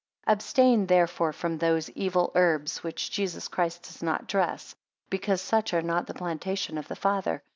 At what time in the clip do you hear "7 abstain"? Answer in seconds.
0.25-0.85